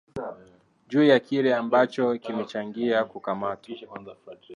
juu 0.87 1.03
ya 1.03 1.19
kile 1.19 1.55
ambacho 1.55 2.17
kimechangia 2.17 3.03
kukamatwa 3.05 3.57